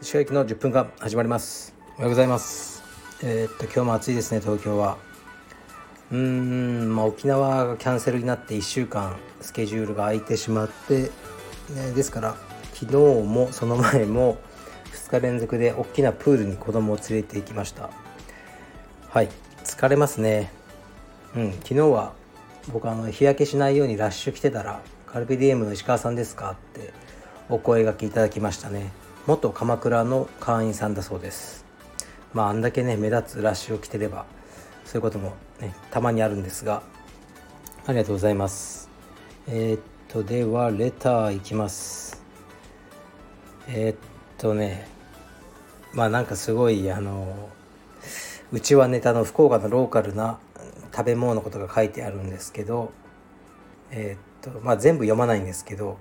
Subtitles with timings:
[0.00, 1.74] 石川行きの10分間始まります。
[1.96, 2.82] おはようございます。
[3.22, 4.96] えー、っと今日も暑いですね東京は。
[6.10, 11.10] うーんまあ沖縄がキャンセルになって1週間スケジュールが空いてしまって、
[11.74, 12.36] ね、ですから
[12.72, 14.38] 昨日もその前も
[14.92, 17.90] 2日連続で大きなプールに子供を連れて行きました。
[19.10, 19.28] はい
[19.62, 20.50] 疲れますね。
[21.36, 22.14] うん昨日は
[22.72, 26.92] 僕あの日焼けしないようにラッシュ来てたらカルビディエムの石川さんですかって
[27.48, 28.90] お声がけいただきましたね。
[29.26, 31.64] 元鎌倉の会員さんだそうです。
[32.32, 34.26] まああんだけね目立つラッシュを着てれば
[34.84, 36.82] そういうこともねたまにあるんですが
[37.86, 38.88] ありがとうございます。
[39.48, 42.22] えー、っとではレターいきます。
[43.68, 43.96] えー、っ
[44.38, 44.88] とね
[45.92, 47.48] まあなんかすごいあの
[48.52, 50.38] うちはネタの福岡のローカルな
[50.96, 52.92] 食べ物のことが書いてあるんですけど
[53.90, 55.98] えー、っとまあ全部読まないんですけど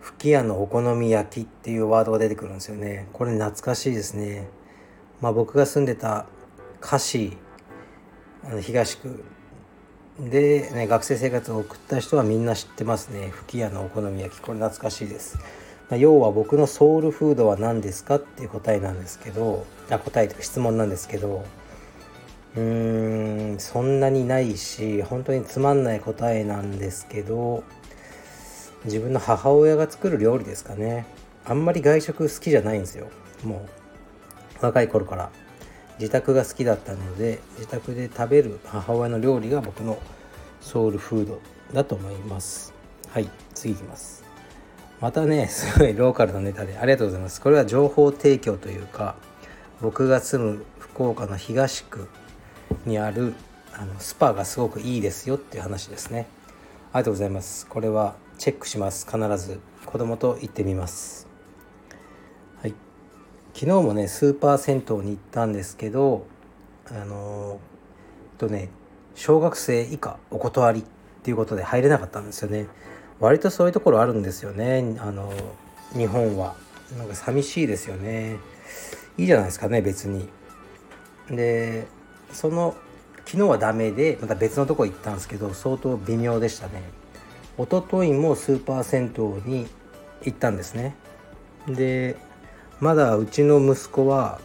[0.00, 3.08] 吹き屋のお好み焼きっていうワードが出てくるんですよね。
[3.14, 4.46] これ懐かしいですね。
[5.22, 6.26] まあ僕が住んでた
[6.82, 7.38] 歌詞
[8.44, 9.24] あの東区。
[10.20, 13.30] で、ね、学生生活を送った人はみんな知ってますね。
[13.30, 14.40] 吹き屋のお好み焼き。
[14.40, 15.38] これ懐かしいです、
[15.88, 21.44] まあ、要は僕のソウルフードは何ですかっていう答えなんですけどあ答えというか質問なんですけど
[22.56, 27.64] うーんそんなにないし本当につまんない答えなんですけど
[28.84, 31.06] 自分の母親が作る料理ですかね。
[31.46, 33.08] あんまり外食好きじゃないんですよ。
[33.44, 33.66] も
[34.60, 35.30] う若い頃から。
[35.98, 39.96] 自宅が好きだったので自宅で食べる母親の料理が僕の
[40.60, 41.40] ソウルフード
[41.72, 42.74] だと思います。
[43.08, 44.24] はい次いきます。
[45.00, 47.40] またねすごいローカルなネタでありがとうございます。
[47.40, 49.14] これは情報提供というか
[49.80, 52.08] 僕が住む福岡の東区
[52.84, 53.34] にある
[53.72, 56.26] あのスパがすごくいいですよっていう話ですね。
[56.92, 57.66] ありがとうございます。
[57.66, 59.06] これはチェックします。
[59.06, 59.60] 必ず。
[59.84, 61.26] 子供と行ってみます。
[62.60, 62.74] はい。
[63.52, 66.26] 昨日もねスーパー銭湯に行ったんですけど
[66.90, 68.70] あのー、とね
[69.14, 70.84] 小学生以下お断りっ
[71.22, 72.66] ていうことで入れなかったんですよね。
[73.20, 74.96] 割とそういうところあるんですよね。
[74.98, 75.32] あの
[75.92, 76.54] 日本は。
[76.98, 78.36] なんか寂しいですよね。
[79.16, 80.28] いいじゃないですかね別に。
[81.30, 81.86] で
[82.34, 82.74] その
[83.24, 86.82] 昨日はダメでまた別のとこ行ったんですけど相当微妙でしたね。
[87.56, 89.66] 一昨日もスーパー銭湯に
[90.24, 90.96] 行ったんですね。
[91.66, 92.16] で
[92.80, 94.40] まだうちの息子は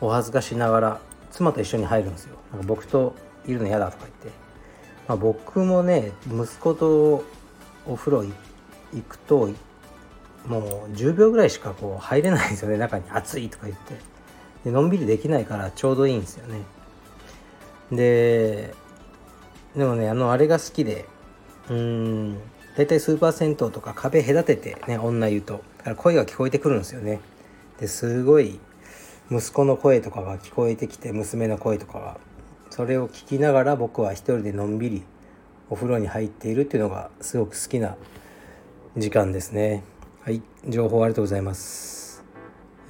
[0.00, 2.36] お恥ずかしながら妻と一緒に入るんですよ。
[2.52, 4.28] なんか僕といるの嫌だとか言って、
[5.08, 7.24] まあ、僕もね息子と
[7.86, 8.24] お風呂
[8.92, 9.50] 行くと
[10.46, 12.76] もう10秒ぐらいしかこう入れないんですよね。
[12.76, 14.17] 中に暑いとか言って。
[14.68, 16.60] でのんびりできないからちょうどいいんですよね。
[17.90, 18.74] で
[19.74, 21.06] でもねあのあれが好きで
[21.70, 22.38] うん
[22.76, 27.20] 大体スーパー銭湯とか壁隔ててね女湯とだから声が聞こえてくるんですよね。
[27.80, 28.60] ですごい
[29.30, 32.18] 息子の声とかが聞こえてきて娘の声とかが
[32.68, 35.02] それを聞きながら僕は一人でのんびり
[35.70, 37.96] お風呂に入っているっていうのがすごく好きな
[38.98, 39.82] 時間ですね。
[40.20, 42.22] はい情報ありがとうございます。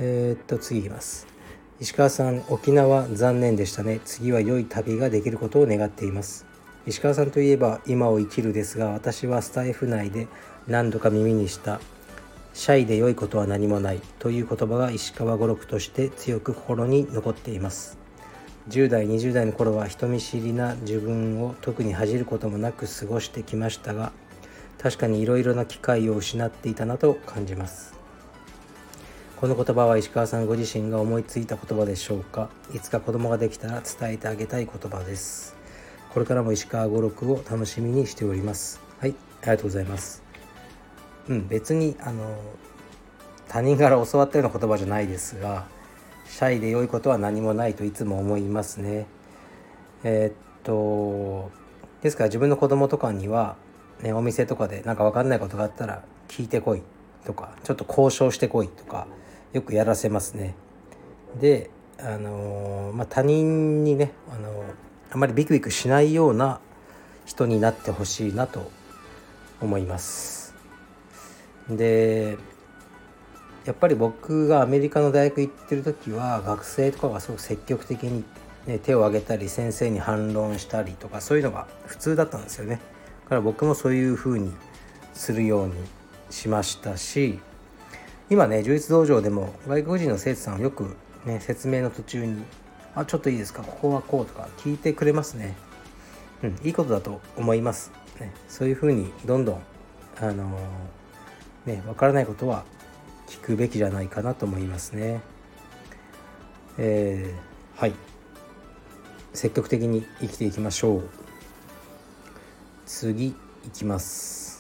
[0.00, 1.37] えー、っと次いきます。
[1.80, 4.00] 石川さん沖縄残念でしたね。
[4.04, 6.44] 次は良い旅ができることを願っています。
[6.88, 10.26] 石川さんといえば今を生きるですが私はスタイフ内で
[10.66, 11.80] 何度か耳にした
[12.52, 17.96] シャイで良いことは何もないという言葉が石川語録として強く心に残っています。
[18.70, 24.12] 10代20代の頃は人見知りな自分を特に恥じることもなく過ごしてきましたが
[24.78, 27.97] 確かにいろいろな機会を失っていたなと感じます。
[29.40, 32.50] この言葉は石川さんご自身が思いついた言葉でしょうか？
[32.74, 35.54] いつか子供ができたら伝えてあげたい言葉です。
[36.12, 38.80] これからも石川五六を楽しみにしております。
[38.98, 40.24] はいありがとうございます。
[41.28, 42.36] うん別にあの
[43.46, 45.66] 他人から教わったような言葉じゃないですが
[46.26, 49.06] シャイで良いことは何もないといつも思いますね。
[50.02, 51.52] えー、っと
[52.02, 53.54] ですから自分の子供とかには、
[54.02, 56.82] ね、お店とかで何か分かんないことがあったら聞いてこい
[57.24, 59.06] とかちょっと交渉してこいとか
[59.52, 60.54] よくやらせますね。
[61.40, 64.64] であのまあ他人にねあの
[65.10, 66.60] あまりビクビクしないような
[67.24, 68.70] 人になってほしいなと
[69.60, 70.54] 思います。
[71.68, 72.38] で
[73.64, 78.24] やっぱり僕がアメリカの大学行ってる時は学生とかがすごく積極的に、
[78.66, 82.80] ね、手を挙げたり先生に反論したりとかそういうのが普通だったんですよね。
[83.24, 84.52] だから僕もそういうふうに
[85.12, 85.74] するように
[86.30, 87.40] しましたし
[88.30, 92.42] 今ね充実道場でも外国人の生徒さんをよくね説明の途中に
[92.94, 93.62] あちょっといいですか？
[93.62, 95.56] ここはこうとか聞いてくれますね。
[96.42, 97.90] うんいいことだと思います。
[98.20, 99.62] ね、そういうふうにどんどん
[100.20, 100.58] あの
[101.66, 102.64] ね分からないことは
[103.28, 105.20] 聞くべきじゃないかなと思いますね。
[106.78, 107.94] えー、はい。
[109.34, 111.08] 積極的に生きていきましょう。
[112.86, 113.34] 次い
[113.72, 114.57] きます。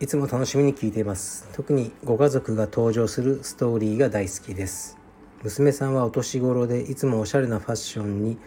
[0.00, 1.48] いつも楽しみに聞いています。
[1.52, 4.96] 特にご家族が登場するストーリーが大好きです。
[5.42, 8.38] 娘さんはお年頃でいつもおしゃれなファッションに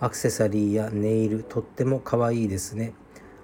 [0.00, 2.92] アクセサリーやネイルとっても可愛いですね。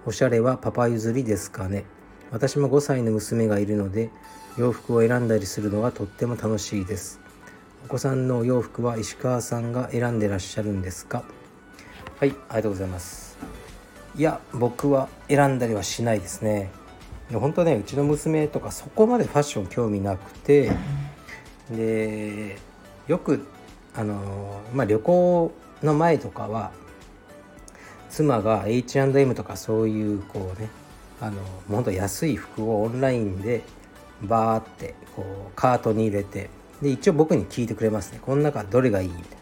[0.05, 1.87] おしゃれはパパ譲りですかね。
[2.31, 4.11] 私も5歳の娘がいるので
[4.59, 7.19] 洋服を選んだりするのがとっても楽しいです。
[7.87, 11.25] お子さんのお洋服は石川さんが選んでらっしゃるんですか？
[12.21, 13.39] はいありがとうございます。
[14.17, 16.71] いや僕は選んだりはしないですね。
[17.33, 20.73] 本当ねうちの娘とかそこまでファッション興味なくて
[21.71, 22.59] で
[23.09, 23.47] よく
[23.95, 26.73] あのまあ旅行の前とかは
[28.11, 30.69] 妻が H&M とかそういうこうね
[31.21, 33.63] あのもっと安い服をオンラインで
[34.23, 36.51] バーってこうカートに入れて
[36.83, 38.21] で一応僕に聞いてくれますね。
[38.21, 39.37] この中どれがいいみたいな、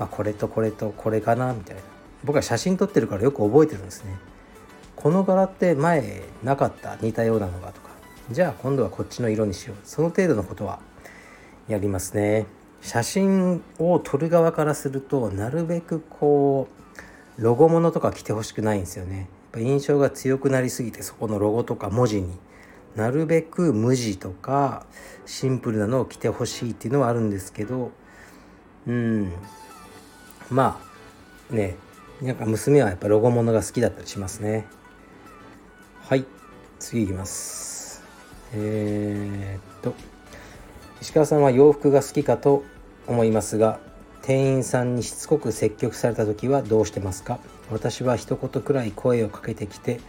[0.00, 1.82] まあ、これとこれとこれかなみたいな。
[2.24, 4.16] 僕は写真撮ってるからよく覚えてるんですね。
[5.00, 7.90] この柄って前なかった似たようなのがとか。
[8.32, 9.76] じゃあ今度はこっちの色にしよう。
[9.84, 10.80] その程度のことは。
[11.68, 12.46] やりますね。
[12.80, 16.66] 写真を撮る側からするとなるべくこ
[17.38, 19.18] うロゴものとか着てほしくないんですよね。
[19.18, 22.36] やっぱ印象が強くなりすぎてそこのロゴとか文字に。
[22.96, 24.84] なるべく無地とか
[25.26, 27.92] シンプルなのを着てほしいっていうのはあるんですけど。
[28.88, 29.32] うん。
[30.50, 30.80] ま
[31.52, 31.76] あね。
[32.20, 34.66] なんか娘はやっぱロゴものが好きだったりしますね。
[36.08, 36.24] はい。
[36.78, 38.02] 次いきます。
[38.54, 39.94] えー、っと。
[41.02, 42.64] 石川さんは洋服が好きかと
[43.06, 43.78] 思いますが
[44.22, 47.40] 店員さんにしつこく接客された時はどうしてますか？
[47.70, 50.00] 私は一言くらい声をかけてきて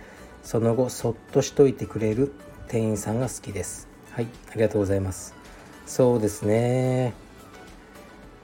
[0.41, 2.31] その後そっとしといてくれる
[2.69, 3.89] 店員さんが好きです。
[4.13, 4.27] はい。
[4.51, 5.35] ありがとうございます。
[5.85, 7.13] そうですね。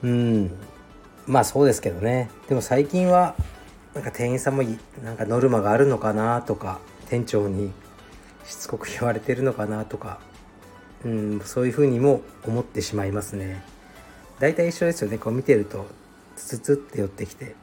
[0.03, 0.51] うん。
[1.25, 2.29] まあそうですけどね。
[2.49, 3.33] でも最近は
[3.93, 4.63] なんか店員さんも
[5.05, 7.71] なんかノルマがあるのかなとか店長に
[8.45, 10.19] しつこく言われてるのかなとか
[11.05, 13.63] うんそういうふうにも思ってしまいますね。
[14.39, 15.17] 大体一緒ですよね。
[15.17, 15.85] こう見てると
[16.35, 17.55] ツツツって寄ってきて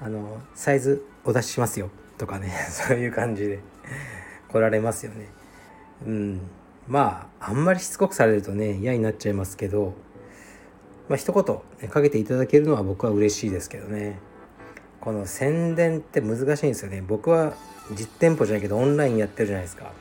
[0.00, 1.90] あのサイズお出ししますよ。
[2.18, 2.50] とかね。
[2.70, 3.60] そういう感じで
[4.48, 5.28] 来られますよね。
[6.06, 6.40] うん。
[6.88, 9.94] まああんまりしつこくされるとね嫌になっちゃいますけど
[11.08, 14.18] まあ一言、ね、かけていただけるのは僕は嬉しいですけどね。
[15.00, 17.02] この宣伝って難しいんですよね。
[17.06, 17.54] 僕は
[17.90, 19.92] 実店舗じゃないけどオンラインやってるじゃないですか。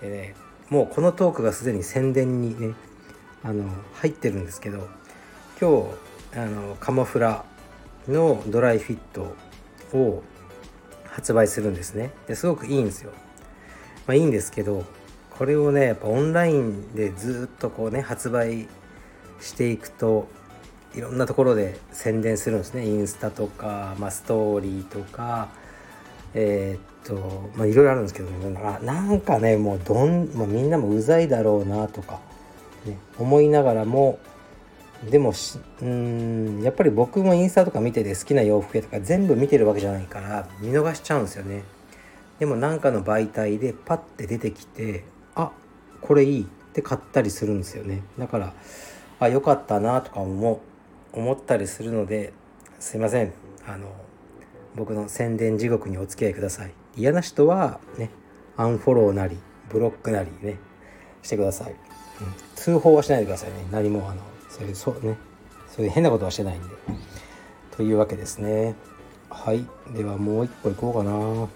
[0.00, 0.34] でね
[0.70, 2.74] もうこのトークがすでに宣伝にね
[3.42, 4.88] あの入ってるんですけど
[5.60, 5.86] 今
[6.32, 7.44] 日あのカモフラ
[8.08, 9.36] のドライフィット
[9.96, 10.22] を
[11.06, 12.10] 発売するんですね。
[12.26, 13.12] ですごくいいんですよ。
[14.06, 14.84] まあいいんですけど
[15.30, 18.68] これをねやっぱオンラインでずっとこうね発売
[19.40, 20.28] していくと
[20.94, 22.86] いろんなところで宣伝するんですね。
[22.86, 25.48] インスタとか、まあ、ストーリーとか
[26.34, 32.20] えー、っとまあいろいろあるんですけど、ね、あなんかねもうどん、まあ、みんなもうざいだろうなとか、
[32.84, 34.18] ね、思いながらも
[35.10, 35.32] でも
[35.82, 41.62] うんやっぱり僕もインスタとか見てて好きな洋服とか全部見てるわけじゃないから見逃しちゃうんですよね。
[42.38, 45.04] でも何かの媒体でパッて出てきて
[45.36, 45.52] あ
[46.00, 48.02] これいいって買ったりするんですよね。
[48.18, 48.54] だから
[49.20, 50.20] あ良かったなとか
[51.14, 52.32] 思ったりするので
[52.80, 53.32] すいません。
[53.66, 53.86] あの
[54.74, 56.72] 僕の宣伝地獄にお付き合いください。
[56.96, 58.10] 嫌な人はね
[58.56, 59.38] アンフォローなり
[59.70, 60.58] ブロックなりね
[61.22, 61.76] してください、うん、
[62.54, 63.64] 通報はしないでくださいね。
[63.70, 65.16] 何もあのそういうそうね。
[65.68, 66.68] そういう変なことはしてないんで。
[67.76, 68.74] というわけですね。
[69.30, 69.66] はい。
[69.94, 71.48] ではもう一個いこうかな。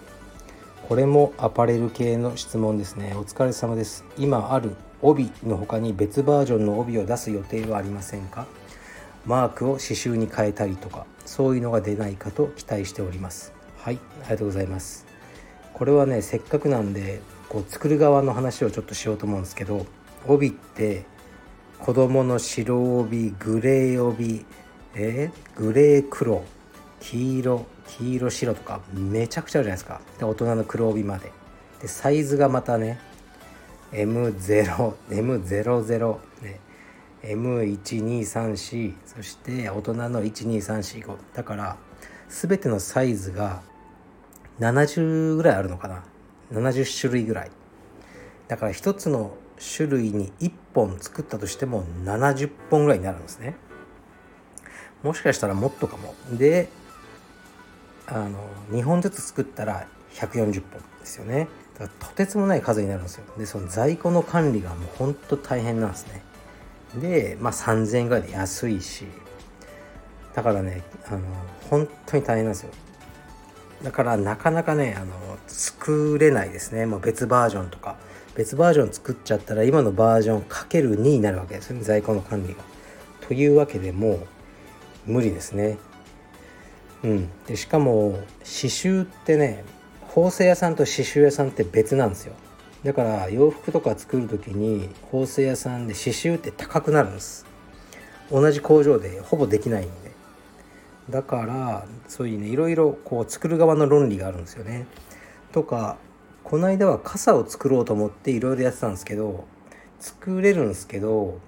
[0.87, 3.13] これもアパレル系の質問ですね。
[3.15, 4.03] お疲れ様です。
[4.17, 8.47] 今ある帯の他に別バージョンの帯を出す予定はありませんか？
[9.29, 13.53] マークを刺繍に変えたりとかそういうのが出ないかと期待しております。
[13.77, 13.99] はい。
[14.21, 15.05] ありがとうございます。
[15.71, 19.85] これはねせっかくなんでこう作る側の話をちょっとしようと思うんですけど
[20.25, 21.05] 帯って
[21.77, 24.47] 子供の白帯グレー帯
[24.95, 26.43] えー、グレー黒
[26.99, 30.01] 黄色黄色白とかめちゃくちゃあるじゃないですか。
[30.17, 31.31] で大人の黒帯まで。
[31.79, 32.99] でサイズがまたね
[33.91, 36.59] M0、M00、ね、
[37.23, 41.77] M1234 そして大人の12345だから
[42.29, 43.61] 全てのサイズが
[44.59, 46.03] 70ぐらいあるのかな。
[46.51, 47.51] 70種類ぐらい。
[48.47, 49.35] だから一つの
[49.77, 53.55] 種類に1本作ったとしても70本ぐらいになるんですね。
[55.03, 56.13] もしかしたらもっとかも。
[56.31, 56.69] で
[58.07, 58.37] あの
[58.71, 61.47] 2本ずつ作ったら140本ですよね。
[61.77, 63.23] だからとてつもない数になるんですよ。
[63.37, 66.21] でその在庫の管理がもうほんと大変なんですね。
[66.95, 69.05] でまあ3000円ぐらいで安いし
[70.33, 71.19] だからねあの
[71.69, 72.71] 本当に大変なんですよ。
[73.83, 75.13] だからなかなかねあの
[75.47, 77.95] 作れないですね、まあ、別バージョンとか。
[78.35, 81.83] 別バージョン作っちゃったら今のバージョンかける2になるわけですよね。
[81.83, 82.63] 在庫の管理が。
[83.27, 85.77] というわけでもう無理ですね。
[87.03, 89.63] うん、でしかも刺繍ってね
[90.07, 92.33] 縫製屋さんと刺繍屋さんって別なんですよ。
[92.83, 97.45] だから洋服とか作る時に縫製屋さんで刺繍って高くなるんです
[98.31, 100.09] 同じ工場でほぼできないんで
[101.09, 104.85] だからそういうねいろいろこう作る側の論理があるんですよね。
[105.51, 105.97] とか
[106.43, 109.45] この間は傘を作ろうと思っていろいろやってたんですけど
[109.99, 111.39] 作れるんですけど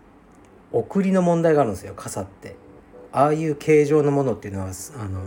[0.72, 2.56] 送りの問題があるんですよ傘って。
[3.14, 4.70] ああいう形状のものっていうのはあ
[5.10, 5.22] の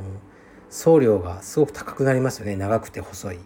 [0.70, 3.38] 送料がすごく高くなりますよね長くて細い。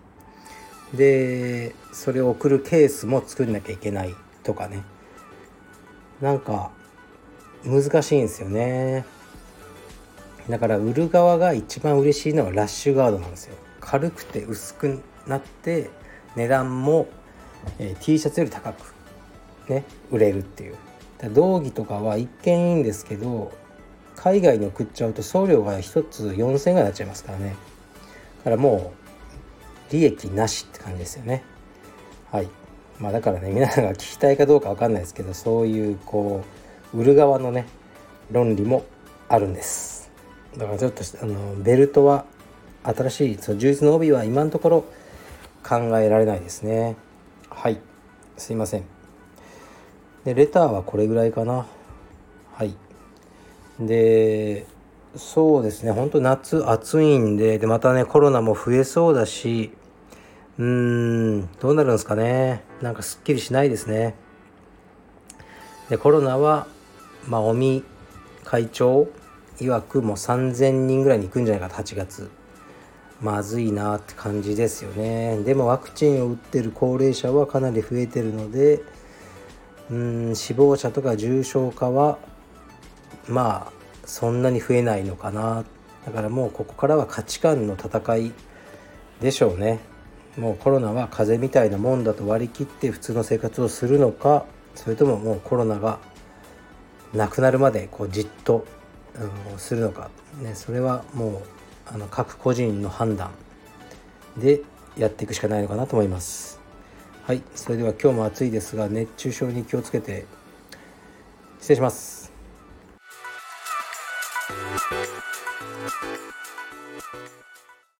[0.94, 4.82] でそれを送るケースも作んなきゃいけないとかね。
[6.20, 6.70] なんか
[7.64, 9.04] 難しいんですよね。
[10.48, 13.56] だから売る側が一番嬉しいのはラッシュガードなんですよ。
[13.80, 15.90] 軽くて薄くなって
[16.36, 17.08] 値段も、
[17.78, 18.94] えー、T シャツより高く
[19.68, 20.76] ね売れるっていう。
[21.32, 23.50] 道着とかは一見いいんですけど
[24.14, 27.56] 海外に送っちゃうと送料が1つ4000円ぐらいになっちゃいますからね。
[28.38, 28.97] だからもう
[29.90, 31.44] 利益なしって感じですよね。
[32.30, 32.48] はい。
[32.98, 36.44] まあだからね皆さんが聞きたいかどうか分かんないですけどそういうこ
[36.92, 37.66] う売る側のね
[38.30, 38.84] 論理も
[39.28, 40.10] あるんです。
[40.56, 42.24] だからちょっとあのベルトは
[42.82, 44.84] 新しいその充実の帯は今のところ
[45.62, 46.96] 考えられないですね。
[47.48, 47.80] はい。
[48.36, 48.84] すいません。
[50.24, 51.66] でレターはこれぐらいかな。
[52.54, 52.74] はい。
[53.78, 54.66] で
[55.16, 55.92] そうですね。
[55.92, 59.72] ほんと夏暑いんででまたねコロナも増えそうだし
[60.58, 62.64] うーんどうなるんですかね。
[62.82, 64.14] なんかすっきりしないですね。
[65.88, 66.66] でコロナは
[67.26, 67.84] まあ尾身
[68.44, 69.08] 会長
[69.58, 71.82] 曰くもう3000人ぐらいに行くんじゃないかと。
[71.82, 72.30] 8月。
[73.20, 75.42] まずいなって感じですよね。
[75.42, 78.80] でもワクチンを打ってる高齢者はかなり増えてるので
[79.90, 82.18] うん死亡者とか重症化は
[83.28, 83.72] まあ
[84.06, 85.64] そんなに増えないのかな。
[86.06, 88.32] だからもうここからは価値観の戦い
[89.20, 89.80] でしょうね。
[90.38, 95.98] もうコロナは風邪みたいなもんだと割り切って普通の生活をするのかそれとももうコロナが
[97.12, 98.64] なくなるまでこうじっと
[99.16, 101.42] あのするのか、ね、それはもう
[101.86, 103.32] あの各個人の判断
[104.36, 104.62] で
[104.96, 106.60] やっていくしかないのかなと思います。
[107.24, 110.24] はい、それでは今日も暑いですが熱中症に気をつけて
[111.58, 112.27] 失礼します。